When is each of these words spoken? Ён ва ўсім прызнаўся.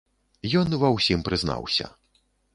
Ён 0.61 0.73
ва 0.85 0.89
ўсім 0.95 1.19
прызнаўся. 1.29 1.93